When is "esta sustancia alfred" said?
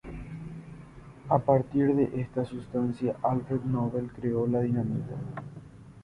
2.21-3.59